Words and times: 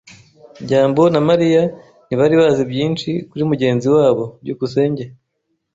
byambo 0.63 1.03
na 1.13 1.21
Mariya 1.29 1.63
ntibari 2.05 2.35
bazi 2.41 2.63
byinshi 2.71 3.09
kuri 3.29 3.43
mugenzi 3.49 3.87
wabo. 3.95 4.23
byukusenge 4.41 5.03